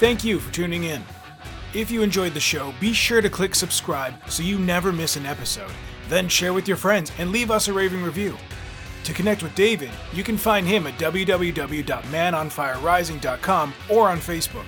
Thank 0.00 0.24
you 0.24 0.40
for 0.40 0.50
tuning 0.50 0.84
in. 0.84 1.02
If 1.74 1.90
you 1.90 2.02
enjoyed 2.02 2.32
the 2.32 2.40
show, 2.40 2.72
be 2.80 2.94
sure 2.94 3.20
to 3.20 3.28
click 3.28 3.54
subscribe 3.54 4.14
so 4.30 4.42
you 4.42 4.58
never 4.58 4.92
miss 4.92 5.16
an 5.16 5.26
episode. 5.26 5.70
Then 6.08 6.26
share 6.26 6.54
with 6.54 6.66
your 6.66 6.78
friends 6.78 7.12
and 7.18 7.30
leave 7.30 7.50
us 7.50 7.68
a 7.68 7.72
raving 7.74 8.02
review. 8.02 8.38
To 9.04 9.12
connect 9.12 9.42
with 9.42 9.54
David, 9.54 9.90
you 10.14 10.24
can 10.24 10.38
find 10.38 10.66
him 10.66 10.86
at 10.86 10.98
www.manonfirerising.com 10.98 13.74
or 13.90 14.08
on 14.08 14.16
Facebook. 14.16 14.64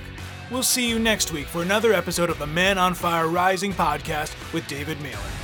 We'll 0.50 0.62
see 0.62 0.86
you 0.86 0.98
next 0.98 1.32
week 1.32 1.46
for 1.46 1.62
another 1.62 1.94
episode 1.94 2.28
of 2.28 2.38
the 2.38 2.46
Man 2.46 2.76
on 2.76 2.92
Fire 2.92 3.28
Rising 3.28 3.72
podcast 3.72 4.52
with 4.52 4.68
David 4.68 4.98
Mehler. 4.98 5.41